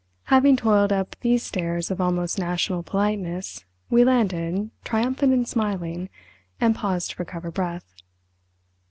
Having 0.33 0.55
toiled 0.55 0.91
up 0.91 1.15
these 1.21 1.43
stairs 1.43 1.91
of 1.91 2.01
almost 2.01 2.39
national 2.39 2.81
politeness 2.81 3.65
we 3.87 4.03
landed, 4.03 4.71
triumphant 4.83 5.31
and 5.31 5.47
smiling, 5.47 6.09
and 6.59 6.73
paused 6.73 7.11
to 7.11 7.15
recover 7.19 7.51
breath. 7.51 7.93